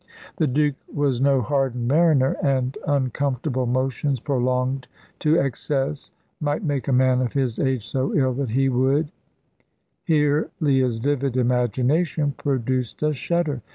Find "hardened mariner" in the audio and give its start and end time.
1.43-2.35